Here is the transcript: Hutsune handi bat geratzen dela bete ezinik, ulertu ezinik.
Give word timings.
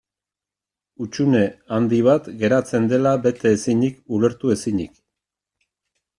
Hutsune 1.03 1.41
handi 1.77 1.99
bat 2.07 2.31
geratzen 2.39 2.89
dela 2.95 3.13
bete 3.27 3.53
ezinik, 3.59 4.01
ulertu 4.19 4.57
ezinik. 4.57 4.99